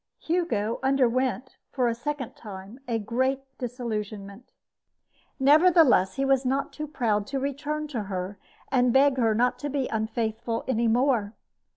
Hugo 0.17 0.79
underwent 0.81 1.57
for 1.71 1.87
a 1.87 1.93
second 1.93 2.35
time 2.35 2.79
a 2.87 2.97
great 2.97 3.41
disillusionment. 3.59 4.51
Nevertheless, 5.39 6.15
he 6.15 6.25
was 6.25 6.43
not 6.43 6.73
too 6.73 6.87
proud 6.87 7.27
to 7.27 7.39
return 7.39 7.87
to 7.89 8.05
her 8.05 8.39
and 8.71 8.87
to 8.87 8.91
beg 8.93 9.17
her 9.17 9.35
not 9.35 9.59
to 9.59 9.69
be 9.69 9.87
unfaithful 9.89 10.63
any 10.67 10.87
more. 10.87 11.35